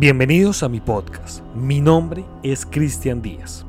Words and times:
Bienvenidos 0.00 0.62
a 0.62 0.70
mi 0.70 0.80
podcast. 0.80 1.44
Mi 1.54 1.82
nombre 1.82 2.24
es 2.42 2.64
Cristian 2.64 3.20
Díaz. 3.20 3.66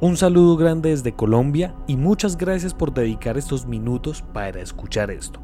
Un 0.00 0.16
saludo 0.16 0.56
grande 0.56 0.88
desde 0.88 1.12
Colombia 1.12 1.74
y 1.86 1.98
muchas 1.98 2.38
gracias 2.38 2.72
por 2.72 2.94
dedicar 2.94 3.36
estos 3.36 3.66
minutos 3.66 4.24
para 4.32 4.62
escuchar 4.62 5.10
esto. 5.10 5.40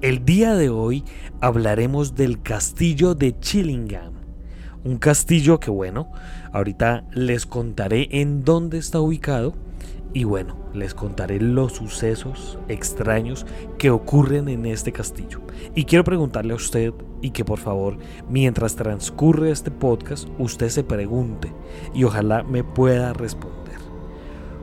El 0.00 0.24
día 0.24 0.56
de 0.56 0.68
hoy 0.68 1.04
hablaremos 1.40 2.16
del 2.16 2.42
castillo 2.42 3.14
de 3.14 3.38
Chillingham. 3.38 4.14
Un 4.82 4.98
castillo 4.98 5.60
que 5.60 5.70
bueno, 5.70 6.10
ahorita 6.52 7.04
les 7.12 7.46
contaré 7.46 8.08
en 8.10 8.42
dónde 8.42 8.78
está 8.78 8.98
ubicado 8.98 9.54
y 10.14 10.24
bueno, 10.24 10.56
les 10.74 10.94
contaré 10.94 11.40
los 11.40 11.72
sucesos 11.72 12.58
extraños 12.68 13.46
que 13.78 13.90
ocurren 13.90 14.48
en 14.48 14.66
este 14.66 14.92
castillo. 14.92 15.40
Y 15.74 15.84
quiero 15.84 16.04
preguntarle 16.04 16.52
a 16.52 16.56
usted 16.56 16.92
y 17.22 17.30
que 17.30 17.44
por 17.44 17.58
favor, 17.58 17.96
mientras 18.28 18.76
transcurre 18.76 19.50
este 19.50 19.70
podcast, 19.70 20.28
usted 20.38 20.68
se 20.68 20.84
pregunte 20.84 21.52
y 21.94 22.04
ojalá 22.04 22.42
me 22.42 22.62
pueda 22.62 23.12
responder. 23.12 23.62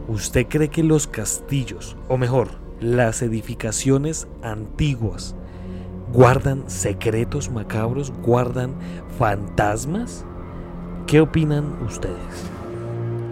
¿Usted 0.08 0.48
cree 0.48 0.70
que 0.70 0.84
los 0.84 1.08
castillos, 1.08 1.96
o 2.08 2.18
mejor, 2.18 2.50
las 2.80 3.22
edificaciones 3.22 4.28
antiguas, 4.44 5.36
guardan 6.12 6.64
secretos 6.68 7.50
macabros, 7.50 8.12
guardan 8.24 8.76
fantasmas? 9.18 10.26
¿Qué 11.08 11.22
opinan 11.22 11.82
ustedes? 11.84 12.50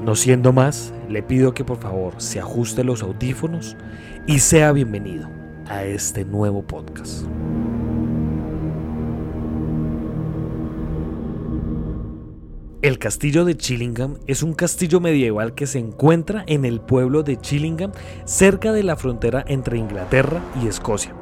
No 0.04 0.16
siendo 0.16 0.54
más, 0.54 0.94
le 1.10 1.24
pido 1.24 1.54
que 1.54 1.64
por 1.64 1.78
favor 1.78 2.14
se 2.18 2.40
ajuste 2.40 2.84
los 2.84 3.04
audífonos 3.04 3.76
y 4.26 4.40
sea 4.40 4.72
bienvenido 4.72 5.30
a 5.68 5.84
este 5.84 6.26
nuevo 6.26 6.64
podcast. 6.64 7.26
El 12.84 13.00
castillo 13.00 13.44
de 13.44 13.58
Chillingham 13.58 14.18
es 14.28 14.44
un 14.44 14.54
castillo 14.54 15.00
medieval 15.00 15.56
que 15.56 15.66
se 15.66 15.80
encuentra 15.80 16.44
en 16.48 16.64
el 16.64 16.80
pueblo 16.80 17.24
de 17.24 17.38
Chillingham, 17.38 17.92
cerca 18.26 18.72
de 18.72 18.84
la 18.84 18.96
frontera 18.96 19.44
entre 19.48 19.78
Inglaterra 19.78 20.42
y 20.62 20.68
Escocia. 20.68 21.16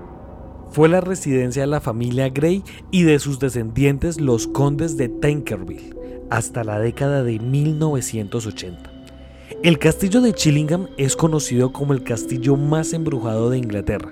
Fue 0.70 0.90
la 0.90 1.00
residencia 1.00 1.64
de 1.64 1.68
la 1.68 1.80
familia 1.80 2.30
Grey 2.30 2.62
y 2.92 3.04
de 3.04 3.20
sus 3.20 3.40
descendientes 3.40 4.20
los 4.20 4.48
condes 4.48 4.98
de 4.98 5.08
Tankerville 5.08 5.96
hasta 6.30 6.64
la 6.64 6.80
década 6.80 7.24
de 7.24 7.40
1980. 7.40 8.95
El 9.64 9.80
castillo 9.80 10.22
de 10.22 10.34
Chillingham 10.34 10.88
es 10.98 11.16
conocido 11.16 11.72
como 11.72 11.94
el 11.94 12.04
castillo 12.04 12.56
más 12.56 12.94
embrujado 12.94 13.50
de 13.50 13.58
Inglaterra. 13.58 14.12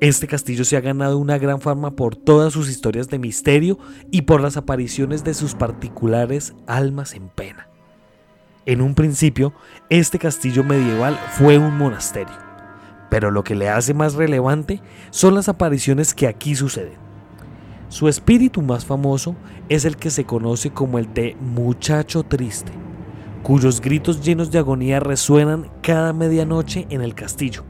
Este 0.00 0.26
castillo 0.26 0.64
se 0.64 0.76
ha 0.76 0.80
ganado 0.80 1.18
una 1.18 1.38
gran 1.38 1.60
fama 1.60 1.92
por 1.92 2.16
todas 2.16 2.52
sus 2.52 2.68
historias 2.68 3.08
de 3.08 3.18
misterio 3.18 3.78
y 4.10 4.22
por 4.22 4.40
las 4.40 4.56
apariciones 4.56 5.22
de 5.22 5.34
sus 5.34 5.54
particulares 5.54 6.54
almas 6.66 7.14
en 7.14 7.28
pena. 7.28 7.68
En 8.66 8.80
un 8.80 8.94
principio, 8.94 9.52
este 9.90 10.18
castillo 10.18 10.64
medieval 10.64 11.18
fue 11.32 11.58
un 11.58 11.76
monasterio, 11.76 12.34
pero 13.10 13.30
lo 13.30 13.44
que 13.44 13.54
le 13.54 13.68
hace 13.68 13.94
más 13.94 14.14
relevante 14.14 14.80
son 15.10 15.34
las 15.34 15.48
apariciones 15.48 16.14
que 16.14 16.26
aquí 16.26 16.54
suceden. 16.56 16.98
Su 17.88 18.08
espíritu 18.08 18.60
más 18.60 18.84
famoso 18.84 19.36
es 19.68 19.84
el 19.84 19.96
que 19.96 20.10
se 20.10 20.24
conoce 20.24 20.70
como 20.70 20.98
el 20.98 21.12
de 21.14 21.36
Muchacho 21.40 22.22
Triste, 22.22 22.72
cuyos 23.42 23.80
gritos 23.80 24.22
llenos 24.22 24.50
de 24.50 24.58
agonía 24.58 25.00
resuenan 25.00 25.70
cada 25.82 26.12
medianoche 26.12 26.86
en 26.90 27.02
el 27.02 27.14
castillo. 27.14 27.64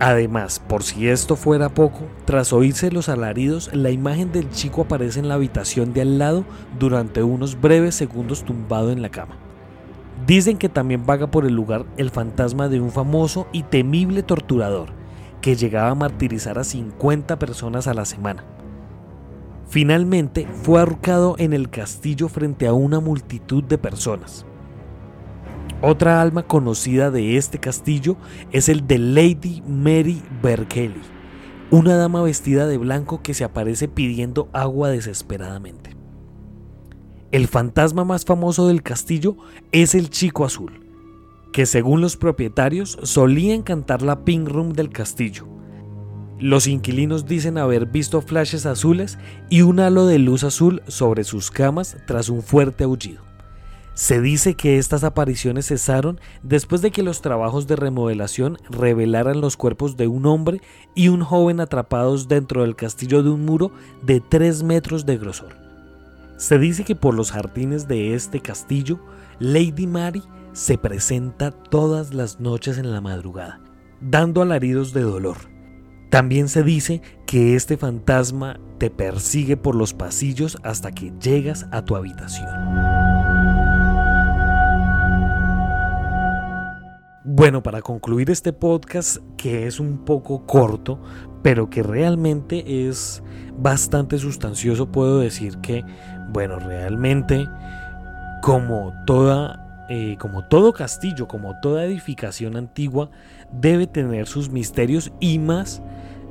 Además, 0.00 0.60
por 0.60 0.82
si 0.82 1.08
esto 1.08 1.36
fuera 1.36 1.68
poco, 1.68 2.00
tras 2.24 2.52
oírse 2.52 2.90
los 2.90 3.08
alaridos, 3.08 3.70
la 3.72 3.90
imagen 3.90 4.32
del 4.32 4.50
chico 4.50 4.82
aparece 4.82 5.20
en 5.20 5.28
la 5.28 5.34
habitación 5.34 5.92
de 5.92 6.02
al 6.02 6.18
lado 6.18 6.44
durante 6.78 7.22
unos 7.22 7.60
breves 7.60 7.94
segundos 7.94 8.42
tumbado 8.42 8.90
en 8.90 9.02
la 9.02 9.08
cama. 9.08 9.36
Dicen 10.26 10.58
que 10.58 10.68
también 10.68 11.06
vaga 11.06 11.30
por 11.30 11.46
el 11.46 11.54
lugar 11.54 11.86
el 11.96 12.10
fantasma 12.10 12.68
de 12.68 12.80
un 12.80 12.90
famoso 12.90 13.46
y 13.52 13.62
temible 13.62 14.22
torturador 14.22 14.88
que 15.40 15.56
llegaba 15.56 15.90
a 15.90 15.94
martirizar 15.94 16.58
a 16.58 16.64
50 16.64 17.38
personas 17.38 17.86
a 17.86 17.94
la 17.94 18.04
semana. 18.04 18.44
Finalmente 19.68 20.46
fue 20.62 20.80
ahorcado 20.80 21.36
en 21.38 21.52
el 21.52 21.70
castillo 21.70 22.28
frente 22.28 22.66
a 22.66 22.72
una 22.72 23.00
multitud 23.00 23.62
de 23.62 23.78
personas. 23.78 24.46
Otra 25.80 26.20
alma 26.22 26.44
conocida 26.44 27.10
de 27.10 27.36
este 27.36 27.58
castillo 27.58 28.16
es 28.52 28.68
el 28.68 28.86
de 28.86 28.98
Lady 28.98 29.62
Mary 29.66 30.22
Berkeley, 30.42 31.02
una 31.70 31.96
dama 31.96 32.22
vestida 32.22 32.66
de 32.66 32.78
blanco 32.78 33.22
que 33.22 33.34
se 33.34 33.44
aparece 33.44 33.88
pidiendo 33.88 34.48
agua 34.52 34.88
desesperadamente. 34.88 35.96
El 37.32 37.48
fantasma 37.48 38.04
más 38.04 38.24
famoso 38.24 38.68
del 38.68 38.82
castillo 38.82 39.36
es 39.72 39.94
el 39.94 40.08
Chico 40.10 40.44
Azul, 40.44 40.86
que 41.52 41.66
según 41.66 42.00
los 42.00 42.16
propietarios 42.16 42.98
solía 43.02 43.54
encantar 43.54 44.02
la 44.02 44.24
pink 44.24 44.48
room 44.48 44.72
del 44.72 44.90
castillo 44.90 45.54
los 46.40 46.66
inquilinos 46.66 47.26
dicen 47.26 47.58
haber 47.58 47.86
visto 47.86 48.20
flashes 48.20 48.66
azules 48.66 49.18
y 49.48 49.62
un 49.62 49.78
halo 49.80 50.06
de 50.06 50.18
luz 50.18 50.42
azul 50.42 50.82
sobre 50.88 51.24
sus 51.24 51.50
camas 51.50 51.96
tras 52.06 52.28
un 52.28 52.42
fuerte 52.42 52.84
aullido. 52.84 53.22
Se 53.94 54.20
dice 54.20 54.54
que 54.54 54.78
estas 54.78 55.04
apariciones 55.04 55.68
cesaron 55.68 56.20
después 56.42 56.82
de 56.82 56.90
que 56.90 57.04
los 57.04 57.22
trabajos 57.22 57.68
de 57.68 57.76
remodelación 57.76 58.58
revelaran 58.68 59.40
los 59.40 59.56
cuerpos 59.56 59.96
de 59.96 60.08
un 60.08 60.26
hombre 60.26 60.60
y 60.96 61.08
un 61.08 61.22
joven 61.22 61.60
atrapados 61.60 62.26
dentro 62.26 62.62
del 62.62 62.74
castillo 62.74 63.22
de 63.22 63.30
un 63.30 63.44
muro 63.44 63.70
de 64.02 64.20
3 64.20 64.64
metros 64.64 65.06
de 65.06 65.16
grosor. 65.16 65.56
Se 66.36 66.58
dice 66.58 66.84
que 66.84 66.96
por 66.96 67.14
los 67.14 67.30
jardines 67.30 67.86
de 67.86 68.14
este 68.14 68.40
castillo, 68.40 68.98
Lady 69.38 69.86
Mary 69.86 70.22
se 70.52 70.76
presenta 70.76 71.52
todas 71.52 72.12
las 72.12 72.40
noches 72.40 72.78
en 72.78 72.90
la 72.92 73.00
madrugada, 73.00 73.60
dando 74.00 74.42
alaridos 74.42 74.92
de 74.92 75.02
dolor 75.02 75.54
también 76.14 76.48
se 76.48 76.62
dice 76.62 77.02
que 77.26 77.56
este 77.56 77.76
fantasma 77.76 78.60
te 78.78 78.88
persigue 78.88 79.56
por 79.56 79.74
los 79.74 79.94
pasillos 79.94 80.56
hasta 80.62 80.92
que 80.92 81.12
llegas 81.20 81.66
a 81.72 81.84
tu 81.84 81.96
habitación. 81.96 82.46
Bueno, 87.26 87.62
para 87.62 87.80
concluir 87.80 88.30
este 88.30 88.52
podcast, 88.52 89.16
que 89.38 89.66
es 89.66 89.80
un 89.80 90.04
poco 90.04 90.44
corto, 90.44 91.00
pero 91.42 91.70
que 91.70 91.82
realmente 91.82 92.86
es 92.86 93.22
bastante 93.56 94.18
sustancioso, 94.18 94.92
puedo 94.92 95.20
decir 95.20 95.56
que, 95.62 95.82
bueno, 96.28 96.58
realmente 96.58 97.48
como 98.42 98.92
toda, 99.06 99.86
eh, 99.88 100.18
como 100.20 100.44
todo 100.48 100.74
castillo, 100.74 101.26
como 101.26 101.58
toda 101.60 101.86
edificación 101.86 102.58
antigua, 102.58 103.10
debe 103.50 103.86
tener 103.86 104.26
sus 104.26 104.50
misterios 104.50 105.10
y 105.18 105.38
más 105.38 105.80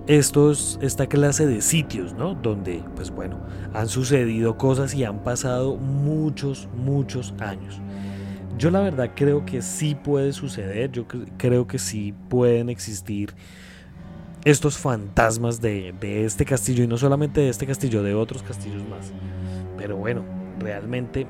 estos, 0.06 0.78
esta 0.84 1.08
clase 1.08 1.48
de 1.48 1.64
sitios, 1.64 2.14
¿no? 2.14 2.36
Donde, 2.36 2.84
pues 2.96 3.10
bueno, 3.10 3.40
han 3.74 3.88
sucedido 3.88 4.60
cosas 4.60 4.94
y 4.94 5.06
han 5.06 5.24
pasado 5.24 5.76
muchos, 5.76 6.70
muchos 6.76 7.34
años. 7.40 7.82
Yo 8.58 8.70
la 8.72 8.82
verdad 8.82 9.12
creo 9.16 9.46
que 9.46 9.62
sí 9.62 9.96
puede 9.96 10.32
suceder, 10.32 10.92
yo 10.92 11.06
creo 11.38 11.68
que 11.68 11.80
sí 11.80 12.14
pueden 12.30 12.70
existir 12.70 13.34
estos 14.46 14.78
fantasmas 14.78 15.62
de, 15.62 15.94
este 16.02 16.46
castillo 16.46 16.84
y 16.84 16.88
no 16.88 16.98
solamente 16.98 17.42
de 17.42 17.50
este 17.50 17.66
castillo, 17.66 18.04
de 18.04 18.14
otros 18.14 18.44
castillos 18.44 18.88
más. 18.88 19.12
Pero 19.78 19.98
bueno, 19.98 20.24
realmente 20.60 21.28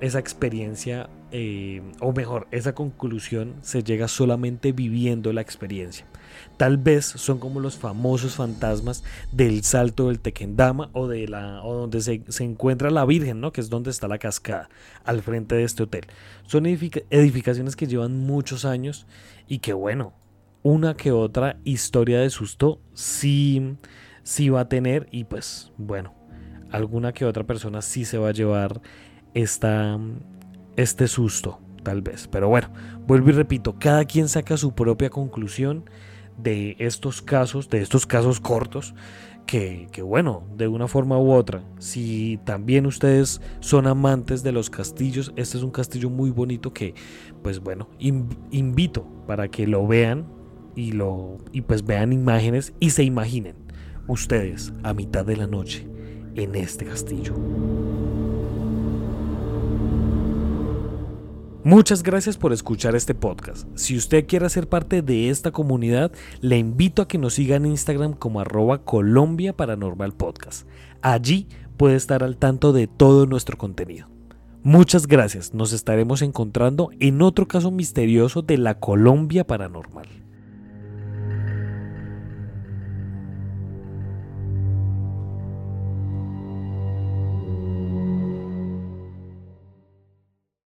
esa 0.00 0.18
experiencia, 0.18 1.08
eh, 1.32 1.82
o 2.00 2.12
mejor, 2.12 2.46
esa 2.50 2.74
conclusión 2.74 3.56
se 3.62 3.82
llega 3.82 4.08
solamente 4.08 4.72
viviendo 4.72 5.32
la 5.32 5.40
experiencia. 5.40 6.06
Tal 6.56 6.76
vez 6.76 7.04
son 7.04 7.38
como 7.38 7.60
los 7.60 7.76
famosos 7.76 8.36
fantasmas 8.36 9.04
del 9.32 9.62
salto 9.64 10.08
del 10.08 10.20
Tequendama 10.20 10.90
o 10.92 11.08
de 11.08 11.28
la 11.28 11.62
o 11.62 11.74
donde 11.74 12.00
se, 12.00 12.22
se, 12.28 12.44
encuentra 12.44 12.90
la 12.90 13.04
Virgen, 13.04 13.40
¿no? 13.40 13.52
Que 13.52 13.60
es 13.60 13.70
donde 13.70 13.90
está 13.90 14.08
la 14.08 14.18
cascada, 14.18 14.68
al 15.04 15.22
frente 15.22 15.54
de 15.54 15.64
este 15.64 15.82
hotel. 15.82 16.06
Son 16.46 16.66
edificaciones 16.66 17.76
que 17.76 17.86
llevan 17.86 18.18
muchos 18.18 18.64
años 18.64 19.06
y 19.48 19.58
que 19.58 19.72
bueno, 19.72 20.14
una 20.62 20.94
que 20.94 21.12
otra 21.12 21.58
historia 21.64 22.20
de 22.20 22.30
susto 22.30 22.80
sí, 22.92 23.76
sí 24.22 24.48
va 24.48 24.60
a 24.60 24.68
tener 24.68 25.08
y 25.10 25.24
pues 25.24 25.72
bueno, 25.78 26.14
alguna 26.70 27.12
que 27.12 27.24
otra 27.24 27.44
persona 27.44 27.82
sí 27.82 28.04
se 28.04 28.18
va 28.18 28.28
a 28.28 28.32
llevar 28.32 28.80
esta, 29.34 29.98
este 30.76 31.08
susto, 31.08 31.60
tal 31.82 32.02
vez. 32.02 32.28
Pero 32.28 32.48
bueno, 32.48 32.70
vuelvo 33.06 33.30
y 33.30 33.32
repito, 33.32 33.76
cada 33.78 34.04
quien 34.04 34.28
saca 34.28 34.56
su 34.56 34.74
propia 34.74 35.10
conclusión 35.10 35.84
de 36.42 36.76
estos 36.78 37.22
casos, 37.22 37.68
de 37.68 37.80
estos 37.80 38.06
casos 38.06 38.40
cortos, 38.40 38.94
que, 39.46 39.88
que, 39.90 40.02
bueno, 40.02 40.44
de 40.56 40.68
una 40.68 40.86
forma 40.86 41.18
u 41.18 41.32
otra, 41.32 41.64
si 41.78 42.38
también 42.44 42.86
ustedes 42.86 43.40
son 43.58 43.86
amantes 43.86 44.42
de 44.42 44.52
los 44.52 44.70
castillos, 44.70 45.32
este 45.36 45.58
es 45.58 45.64
un 45.64 45.70
castillo 45.70 46.08
muy 46.08 46.30
bonito 46.30 46.72
que, 46.72 46.94
pues 47.42 47.58
bueno, 47.58 47.88
invito 47.98 49.06
para 49.26 49.48
que 49.48 49.66
lo 49.66 49.86
vean 49.86 50.26
y, 50.76 50.92
lo, 50.92 51.38
y 51.52 51.62
pues 51.62 51.84
vean 51.84 52.12
imágenes 52.12 52.72
y 52.78 52.90
se 52.90 53.02
imaginen 53.02 53.56
ustedes 54.06 54.72
a 54.82 54.94
mitad 54.94 55.24
de 55.24 55.36
la 55.36 55.46
noche 55.46 55.88
en 56.36 56.54
este 56.54 56.84
castillo. 56.84 57.34
Muchas 61.62 62.02
gracias 62.02 62.38
por 62.38 62.54
escuchar 62.54 62.96
este 62.96 63.14
podcast. 63.14 63.68
Si 63.74 63.94
usted 63.94 64.26
quiere 64.26 64.48
ser 64.48 64.66
parte 64.66 65.02
de 65.02 65.28
esta 65.28 65.50
comunidad, 65.50 66.10
le 66.40 66.56
invito 66.56 67.02
a 67.02 67.08
que 67.08 67.18
nos 67.18 67.34
siga 67.34 67.56
en 67.56 67.66
Instagram 67.66 68.14
como 68.14 68.40
arroba 68.40 68.82
Colombia 68.82 69.54
Paranormal 69.54 70.14
Podcast. 70.14 70.66
Allí 71.02 71.48
puede 71.76 71.96
estar 71.96 72.24
al 72.24 72.38
tanto 72.38 72.72
de 72.72 72.86
todo 72.86 73.26
nuestro 73.26 73.58
contenido. 73.58 74.08
Muchas 74.62 75.06
gracias, 75.06 75.52
nos 75.52 75.74
estaremos 75.74 76.22
encontrando 76.22 76.92
en 76.98 77.20
otro 77.20 77.46
caso 77.46 77.70
misterioso 77.70 78.40
de 78.40 78.56
la 78.56 78.78
Colombia 78.80 79.46
Paranormal. 79.46 80.06